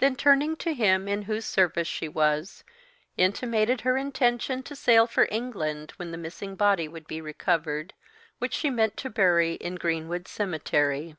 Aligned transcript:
Then 0.00 0.16
turning 0.16 0.56
to 0.56 0.74
him 0.74 1.08
in 1.08 1.22
whose 1.22 1.46
service 1.46 1.88
she 1.88 2.08
was, 2.10 2.62
intimated 3.16 3.80
her 3.80 3.96
intention 3.96 4.62
to 4.64 4.76
sail 4.76 5.06
for 5.06 5.26
England 5.30 5.92
when 5.92 6.10
the 6.10 6.18
missing 6.18 6.56
body 6.56 6.88
would 6.88 7.06
be 7.06 7.22
recovered, 7.22 7.94
which 8.38 8.52
she 8.52 8.68
meant 8.68 8.98
to 8.98 9.08
bury 9.08 9.54
in 9.54 9.76
Greenwood 9.76 10.28
Cemetery. 10.28 11.16